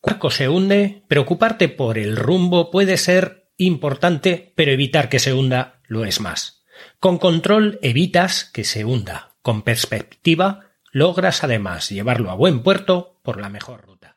[0.00, 5.80] Cuarco se hunde, preocuparte por el rumbo puede ser importante, pero evitar que se hunda
[5.86, 6.64] lo es más.
[6.98, 9.34] Con control evitas que se hunda.
[9.42, 14.16] Con perspectiva logras además llevarlo a buen puerto por la mejor ruta.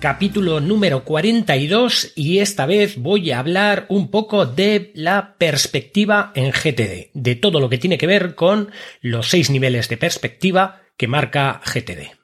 [0.00, 6.50] Capítulo número 42 y esta vez voy a hablar un poco de la perspectiva en
[6.50, 8.70] GTD, de todo lo que tiene que ver con
[9.02, 12.16] los seis niveles de perspectiva que marca GTD.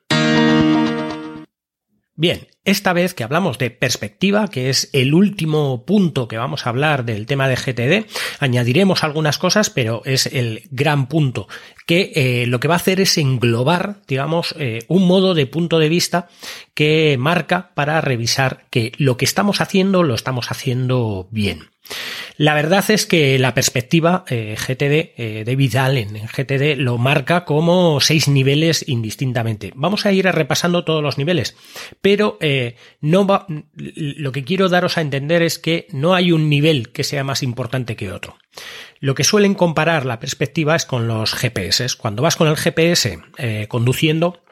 [2.15, 6.71] Bien, esta vez que hablamos de perspectiva, que es el último punto que vamos a
[6.71, 8.07] hablar del tema de GTD,
[8.41, 11.49] añadiremos algunas cosas, pero es el gran punto
[11.87, 15.79] que eh, lo que va a hacer es englobar, digamos, eh, un modo de punto
[15.79, 16.29] de vista
[16.75, 21.71] que marca para revisar que lo que estamos haciendo lo estamos haciendo bien.
[22.39, 27.45] La verdad es que la perspectiva eh, GTD eh, de Vidal en, GTD lo marca
[27.47, 29.73] como seis niveles indistintamente.
[29.75, 31.57] Vamos a ir repasando todos los niveles,
[32.03, 36.51] pero eh, no va, lo que quiero daros a entender es que no hay un
[36.51, 38.37] nivel que sea más importante que otro.
[39.01, 41.87] Lo que suelen comparar la perspectiva es con los GPS.
[41.97, 43.19] Cuando vas con el GPS
[43.69, 44.43] conduciendo,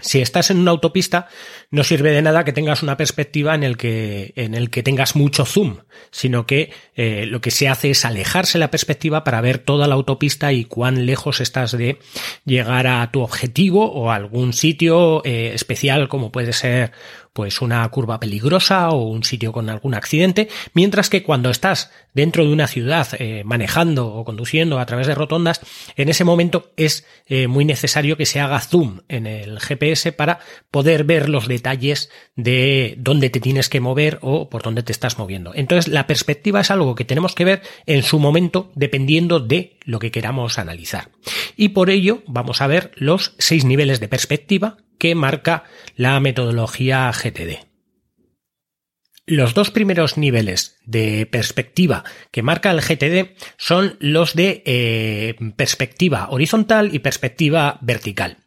[0.00, 1.28] si estás en una autopista,
[1.70, 5.16] no sirve de nada que tengas una perspectiva en el que, en el que tengas
[5.16, 5.78] mucho zoom,
[6.10, 9.94] sino que eh, lo que se hace es alejarse la perspectiva para ver toda la
[9.94, 11.98] autopista y cuán lejos estás de
[12.44, 16.92] llegar a tu objetivo o a algún sitio eh, especial como puede ser
[17.38, 22.44] pues una curva peligrosa o un sitio con algún accidente, mientras que cuando estás dentro
[22.44, 25.60] de una ciudad eh, manejando o conduciendo a través de rotondas,
[25.94, 30.40] en ese momento es eh, muy necesario que se haga zoom en el GPS para
[30.72, 35.16] poder ver los detalles de dónde te tienes que mover o por dónde te estás
[35.16, 35.52] moviendo.
[35.54, 40.00] Entonces la perspectiva es algo que tenemos que ver en su momento dependiendo de lo
[40.00, 41.10] que queramos analizar.
[41.56, 45.64] Y por ello vamos a ver los seis niveles de perspectiva que marca
[45.96, 47.68] la metodología GTD.
[49.28, 56.28] Los dos primeros niveles de perspectiva que marca el GTD son los de eh, perspectiva
[56.30, 58.38] horizontal y perspectiva vertical.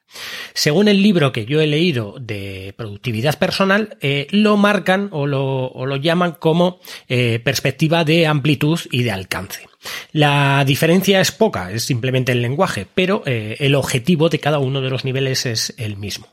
[0.56, 5.96] Según el libro que yo he leído de productividad personal, eh, lo marcan o lo,
[5.98, 9.70] llaman como eh, perspectiva de amplitud y de alcance.
[10.14, 14.90] La diferencia es poca, es simplemente el lenguaje, pero el objetivo de cada uno de
[14.90, 16.28] los niveles es el mismo.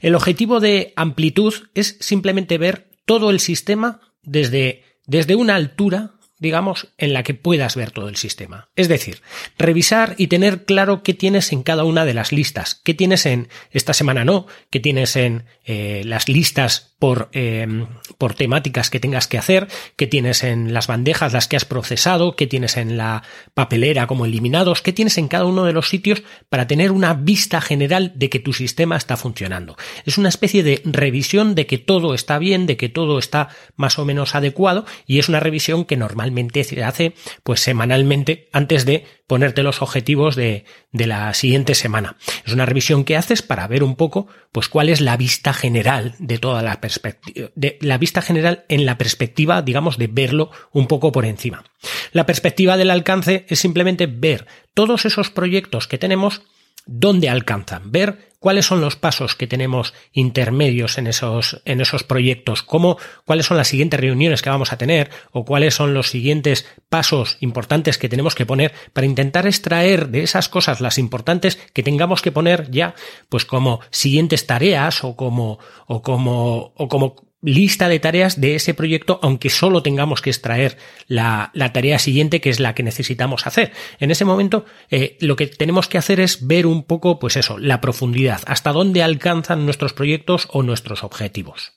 [0.00, 6.88] El objetivo de amplitud es simplemente ver todo el sistema desde, desde una altura digamos,
[6.98, 8.68] en la que puedas ver todo el sistema.
[8.76, 9.22] Es decir,
[9.58, 13.48] revisar y tener claro qué tienes en cada una de las listas, qué tienes en
[13.70, 17.86] esta semana no, qué tienes en eh, las listas por, em,
[18.18, 22.36] por temáticas que tengas que hacer, qué tienes en las bandejas las que has procesado,
[22.36, 23.22] qué tienes en la
[23.54, 27.60] papelera como eliminados, qué tienes en cada uno de los sitios para tener una vista
[27.60, 29.76] general de que tu sistema está funcionando.
[30.04, 33.98] Es una especie de revisión de que todo está bien, de que todo está más
[33.98, 39.04] o menos adecuado y es una revisión que normalmente se hace pues semanalmente antes de
[39.26, 42.16] ponerte los objetivos de, de la siguiente semana.
[42.44, 46.14] Es una revisión que haces para ver un poco pues cuál es la vista general
[46.18, 50.86] de toda la perspectiva, de la vista general en la perspectiva, digamos, de verlo un
[50.86, 51.64] poco por encima.
[52.12, 56.42] La perspectiva del alcance es simplemente ver todos esos proyectos que tenemos
[56.86, 62.62] dónde alcanzan, ver cuáles son los pasos que tenemos intermedios en esos, en esos proyectos,
[62.62, 66.66] cómo, cuáles son las siguientes reuniones que vamos a tener o cuáles son los siguientes
[66.88, 71.82] pasos importantes que tenemos que poner para intentar extraer de esas cosas las importantes que
[71.82, 72.94] tengamos que poner ya,
[73.28, 78.74] pues como siguientes tareas o como, o como, o como lista de tareas de ese
[78.74, 80.76] proyecto, aunque solo tengamos que extraer
[81.06, 83.72] la, tarea siguiente, que es la que necesitamos hacer.
[84.00, 87.56] En ese momento, eh, lo que tenemos que hacer es ver un poco, pues eso,
[87.56, 91.74] la profundidad, hasta dónde alcanzan nuestros proyectos o nuestros objetivos.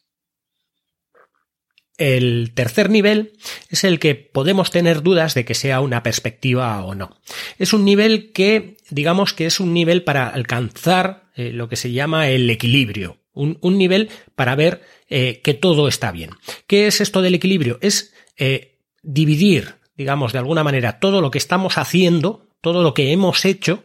[2.00, 3.33] El tercer nivel
[3.69, 7.21] es el que podemos tener dudas de que sea una perspectiva o no.
[7.60, 11.92] Es un nivel que, digamos que es un nivel para alcanzar eh, lo que se
[11.92, 16.32] llama el equilibrio un, nivel para ver eh, que todo está bien.
[16.68, 17.78] ¿Qué es esto del equilibrio?
[17.82, 23.12] Es eh, dividir digamos, de alguna manera, todo lo que estamos haciendo, todo lo que
[23.12, 23.84] hemos hecho,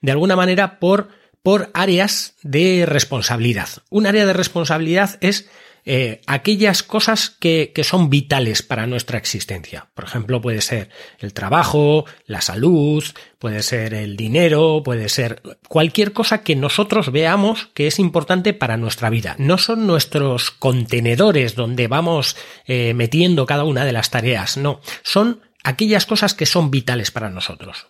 [0.00, 1.08] de alguna manera por,
[1.42, 3.68] por áreas de responsabilidad.
[3.90, 5.50] Un área de responsabilidad es
[5.90, 9.88] eh, aquellas cosas que, que, son vitales para nuestra existencia.
[9.94, 13.02] Por ejemplo, puede ser el trabajo, la salud,
[13.38, 18.76] puede ser el dinero, puede ser cualquier cosa que nosotros veamos que es importante para
[18.76, 19.34] nuestra vida.
[19.38, 22.36] No son nuestros contenedores donde vamos
[22.66, 27.30] eh, metiendo cada una de las tareas, no, son aquellas cosas que son vitales para
[27.30, 27.86] nosotros.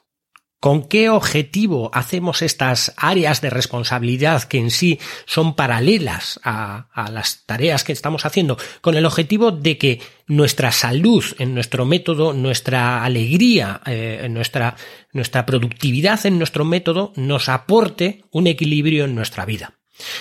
[0.61, 7.45] ¿Con qué objetivo hacemos estas áreas de responsabilidad que en sí son paralelas a, las
[7.47, 8.59] tareas que estamos haciendo?
[8.81, 14.75] Con el objetivo de que nuestra salud en nuestro método, nuestra alegría, eh, nuestra,
[15.13, 19.75] nuestra productividad en nuestro método nos aporte un equilibrio en nuestra vida.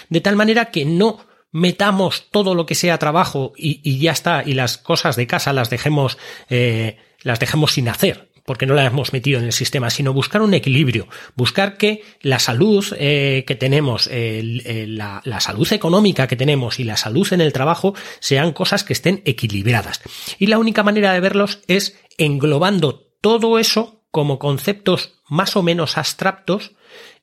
[0.10, 1.20] De tal manera que no
[1.52, 5.72] metamos todo lo que sea trabajo y, ya está, y las cosas de casa las
[5.72, 6.20] dejemos,
[6.52, 10.42] eh, las dejemos sin hacer porque no la hemos metido en el sistema, sino buscar
[10.42, 16.80] un equilibrio, buscar que la salud eh, que tenemos, la, la, salud económica que tenemos
[16.80, 20.00] y la salud en el trabajo sean cosas que estén equilibradas.
[20.40, 25.98] Y la única manera de verlos es englobando todo eso como conceptos más o menos
[25.98, 26.72] abstractos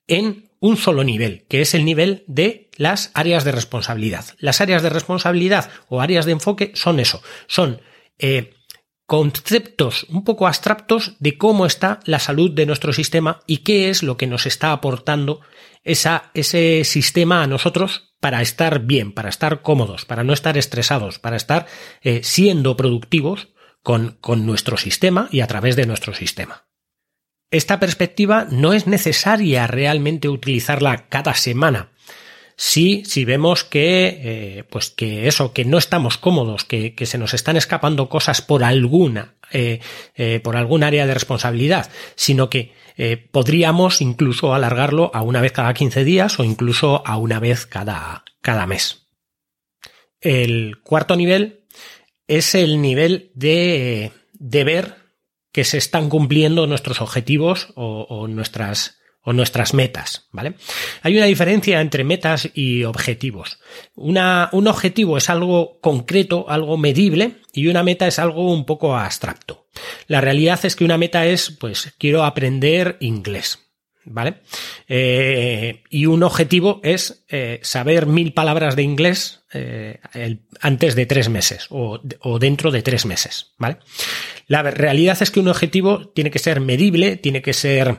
[0.07, 4.27] en un solo nivel, que es el nivel de las áreas de responsabilidad.
[4.39, 7.81] Las áreas de responsabilidad o áreas de enfoque son eso, son
[8.19, 8.54] eh,
[9.07, 14.03] conceptos un poco abstractos de cómo está la salud de nuestro sistema y qué es
[14.03, 15.41] lo que nos está aportando
[15.83, 21.37] ese sistema a nosotros para estar bien, para estar cómodos, para no estar estresados, para
[21.37, 21.67] estar
[22.01, 23.49] eh, siendo productivos
[23.83, 24.17] con
[24.47, 26.65] nuestro sistema y a través de nuestro sistema.
[27.51, 31.93] Esta perspectiva no es necesaria realmente utilizarla cada semana,
[32.57, 37.19] Sí, si vemos que, eh, pues que eso, que no estamos cómodos, que, que, se
[37.19, 39.81] nos están escapando cosas por alguna, eh,
[40.15, 42.73] eh, por algún área de responsabilidad, sino que
[43.33, 48.23] podríamos incluso alargarlo a una vez cada 15 días o incluso a una vez cada,
[48.41, 49.09] cada mes.
[50.21, 51.65] El cuarto nivel
[52.29, 54.95] es el nivel de, de ver
[55.51, 60.55] que se están cumpliendo nuestros objetivos o, o nuestras o nuestras metas, ¿vale?
[61.03, 63.59] Hay una diferencia entre metas y objetivos.
[63.95, 68.97] Una, un objetivo es algo concreto, algo medible, y una meta es algo un poco
[68.97, 69.67] abstracto.
[70.07, 73.61] La realidad es que una meta es, pues, quiero aprender inglés.
[74.07, 74.43] ¿Vale?
[74.87, 79.99] Eh, y un objetivo es eh, saber mil palabras de inglés eh,
[80.61, 83.79] antes de tres meses o, o, dentro de tres meses, ¿vale?
[84.47, 87.97] La realidad es que un objetivo tiene que ser medible, tiene que ser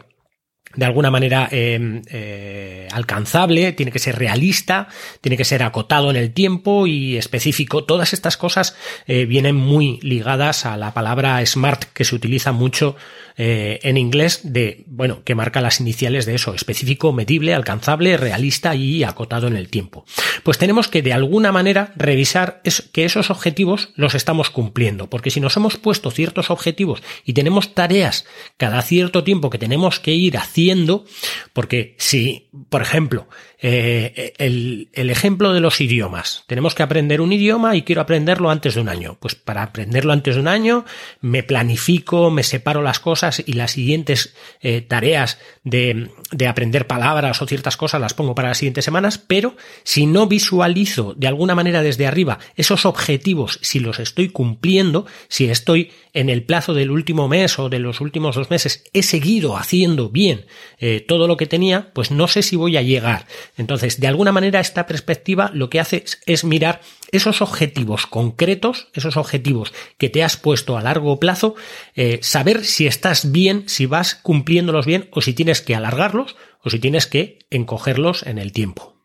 [0.75, 4.87] de alguna manera eh, eh, alcanzable, tiene que ser realista,
[5.21, 7.83] tiene que ser acotado en el tiempo y específico.
[7.83, 8.75] Todas estas cosas
[9.07, 12.95] eh, vienen muy ligadas a la palabra smart que se utiliza mucho
[13.37, 19.03] en inglés de, bueno, que marca las iniciales de eso, específico, medible, alcanzable, realista y
[19.03, 20.05] acotado en el tiempo.
[20.43, 22.61] Pues tenemos que de alguna manera revisar
[22.93, 27.73] que esos objetivos los estamos cumpliendo, porque si nos hemos puesto ciertos objetivos y tenemos
[27.73, 28.25] tareas
[28.55, 31.05] cada cierto tiempo que tenemos que ir haciendo,
[31.55, 33.29] porque si, por ejemplo,
[33.61, 36.43] eh, el, el, ejemplo de los idiomas.
[36.47, 39.17] Tenemos que aprender un idioma y quiero aprenderlo antes de un año.
[39.21, 40.83] Pues para aprenderlo antes de un año
[41.21, 47.41] me planifico, me separo las cosas y las siguientes eh, tareas de, de aprender palabras
[47.41, 51.55] o ciertas cosas las pongo para las siguientes semanas, pero si no visualizo de alguna
[51.55, 56.91] manera desde arriba esos objetivos, si los estoy cumpliendo, si estoy en el plazo del
[56.91, 60.45] último mes o de los últimos dos meses, he seguido haciendo bien
[60.79, 63.27] eh, todo lo que tenía, pues no sé si voy a llegar.
[63.57, 69.17] Entonces, de alguna manera, esta perspectiva lo que hace es, mirar esos objetivos concretos, esos
[69.17, 71.55] objetivos que te has puesto a largo plazo,
[71.95, 76.69] eh, saber si estás bien, si vas cumpliéndolos bien o si tienes que alargarlos o
[76.69, 78.95] si tienes que encogerlos en el tiempo.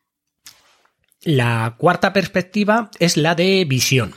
[1.22, 4.14] La cuarta perspectiva es la de visión.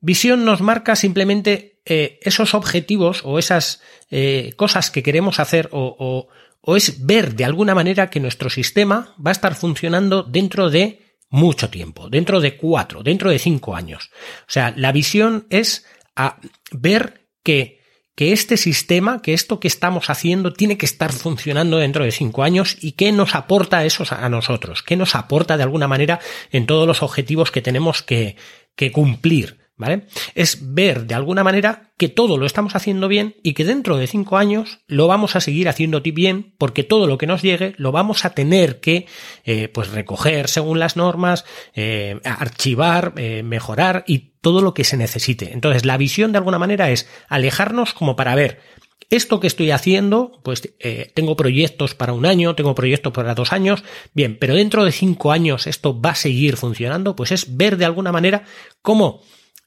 [0.00, 5.96] Visión nos marca simplemente eh, esos objetivos o esas eh, cosas que queremos hacer o
[5.98, 6.28] o
[6.74, 11.70] es ver de alguna manera que nuestro sistema va a estar funcionando dentro de mucho
[11.70, 14.10] tiempo, dentro de cuatro, dentro de cinco años.
[14.42, 16.38] O sea, la visión es a
[16.72, 17.80] ver que,
[18.16, 22.42] que este sistema, que esto que estamos haciendo tiene que estar funcionando dentro de cinco
[22.42, 26.20] años y qué nos aporta eso a nosotros, qué nos aporta de alguna manera
[26.50, 28.36] en todos los objetivos que tenemos que,
[28.74, 30.06] que cumplir ¿vale?
[30.34, 34.06] Es ver de alguna manera que todo lo estamos haciendo bien y que dentro de
[34.06, 37.92] cinco años lo vamos a seguir haciendo bien porque todo lo que nos llegue lo
[37.92, 39.06] vamos a tener que
[39.44, 44.96] eh, pues recoger según las normas, eh, archivar, eh, mejorar y todo lo que se
[44.96, 45.52] necesite.
[45.52, 48.60] Entonces la visión de alguna manera es alejarnos como para ver
[49.08, 50.68] esto que estoy haciendo, pues
[51.14, 55.30] tengo proyectos para un año, tengo proyectos para dos años, bien, pero dentro de cinco
[55.30, 58.42] años esto va a seguir funcionando, pues es ver de alguna manera
[58.82, 59.22] cómo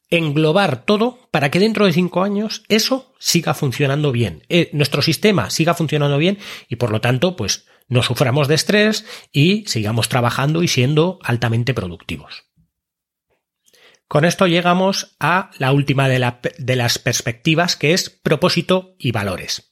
[0.10, 5.50] englobar todo para que dentro de cinco años eso siga funcionando bien, eh, nuestro sistema
[5.50, 10.64] siga funcionando bien y por lo tanto pues no suframos de estrés y sigamos trabajando
[10.64, 12.46] y siendo altamente productivos.
[14.08, 19.72] Con esto llegamos a la última de, de las perspectivas que es propósito y valores.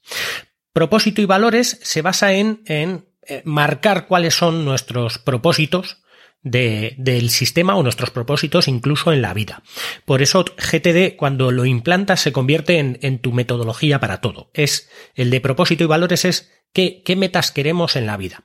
[0.74, 6.04] Propósito y valores se basa en, en eh, marcar cuáles son nuestros propósitos,
[6.52, 9.64] del sistema o nuestros propósitos incluso en la vida.
[10.06, 14.50] Por eso GTD cuando lo implantas se convierte en, en tu metodología para todo.
[14.54, 18.44] Es el de propósito y valores es qué, qué metas queremos en la vida.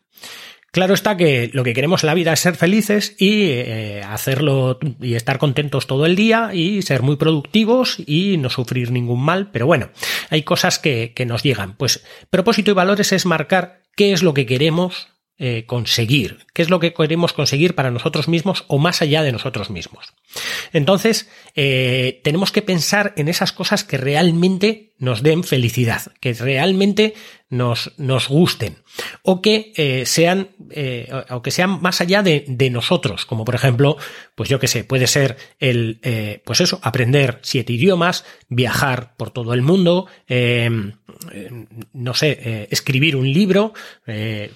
[0.73, 4.79] Claro está que lo que queremos en la vida es ser felices y eh, hacerlo
[5.03, 9.51] y estar contentos todo el día y ser muy productivos y no sufrir ningún mal,
[9.51, 9.91] pero bueno,
[10.31, 11.77] hay cosas que, que nos llegan.
[11.77, 15.12] Pues propósito y valores es marcar qué es lo que queremos
[15.45, 19.33] eh, conseguir, qué es lo que queremos conseguir para nosotros mismos o más allá de
[19.33, 20.15] nosotros mismos.
[20.73, 27.15] Entonces, eh, tenemos que pensar en esas cosas que realmente nos den felicidad, que realmente
[27.53, 28.79] nos, nos gusten
[29.23, 33.55] o que eh, sean eh, o que sean más allá de, de, nosotros, como por
[33.55, 33.99] ejemplo,
[34.35, 39.31] pues yo que sé, puede ser el, eh, pues eso, aprender siete idiomas, viajar por
[39.31, 40.07] todo el mundo,
[41.93, 43.75] no sé, escribir un libro,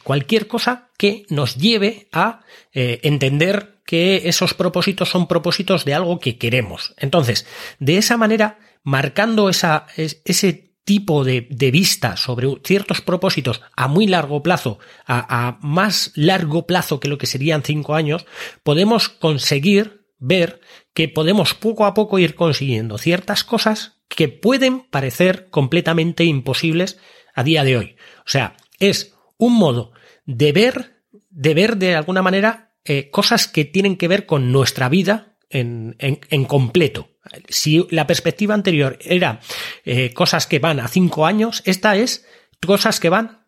[0.02, 2.40] cualquier cosa que nos lleve a
[2.72, 6.94] entender que esos propósitos son propósitos de algo que queremos.
[6.96, 7.46] Entonces,
[7.78, 14.06] de esa manera, marcando esa, ese tipo de, de, vista sobre ciertos propósitos a muy
[14.06, 18.24] largo plazo, a, a, más largo plazo que lo que serían cinco años,
[18.62, 20.60] podemos conseguir ver
[20.94, 26.98] que podemos poco a poco ir consiguiendo ciertas cosas que pueden parecer completamente imposibles
[27.34, 27.96] a día de hoy.
[28.20, 29.92] O sea, es un modo
[30.24, 34.88] de ver, de ver de alguna manera eh, cosas que tienen que ver con nuestra
[34.88, 37.08] vida en, en, en completo.
[37.48, 39.40] Si la perspectiva anterior era
[39.84, 42.26] eh, cosas que van a cinco años, esta es
[42.60, 43.46] cosas que van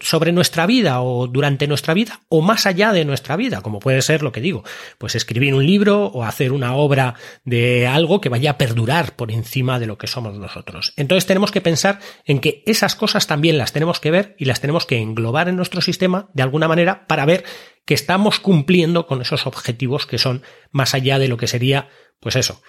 [0.00, 4.00] sobre nuestra vida o durante nuestra vida o más allá de nuestra vida, como puede
[4.00, 4.64] ser lo que digo,
[4.96, 7.14] pues escribir un libro o hacer una obra
[7.44, 10.94] de algo que vaya a perdurar por encima de lo que somos nosotros.
[10.96, 14.62] Entonces tenemos que pensar en que esas cosas también las tenemos que ver y las
[14.62, 17.44] tenemos que englobar en nuestro sistema de alguna manera para ver
[17.84, 21.88] que estamos cumpliendo con esos objetivos que son más allá de lo que sería,
[22.20, 22.62] pues eso,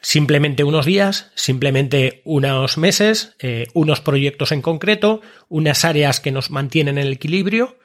[0.00, 6.50] simplemente unos días, simplemente unos meses, eh, unos proyectos en concreto, unas áreas que nos
[6.50, 7.78] mantienen en el equilibrio,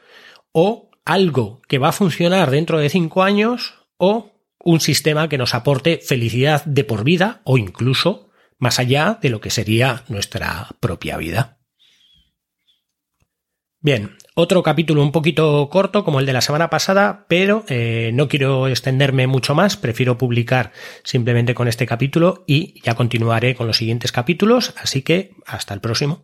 [0.52, 5.56] o algo que va a funcionar dentro de cinco años, o un sistema que nos
[5.56, 8.30] aporte felicidad de por vida, o incluso
[8.60, 11.58] más allá de lo que sería nuestra propia vida.
[13.80, 18.28] Bien, otro capítulo un poquito corto como el de la semana pasada, pero eh, no
[18.28, 20.72] quiero extenderme mucho más, prefiero publicar
[21.04, 25.82] simplemente con este capítulo y ya continuaré con los siguientes capítulos, así que hasta el
[25.82, 26.24] próximo.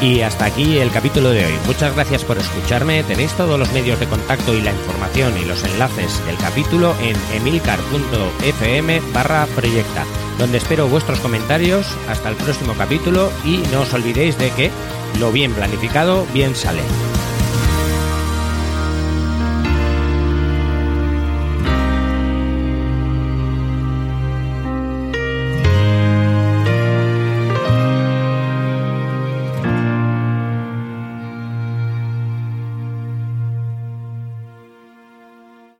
[0.00, 1.54] Y hasta aquí el capítulo de hoy.
[1.66, 3.02] Muchas gracias por escucharme.
[3.04, 7.16] Tenéis todos los medios de contacto y la información y los enlaces del capítulo en
[7.34, 10.04] emilcar.fm barra proyecta,
[10.38, 11.86] donde espero vuestros comentarios.
[12.08, 14.70] Hasta el próximo capítulo y no os olvidéis de que
[15.18, 16.82] lo bien planificado bien sale.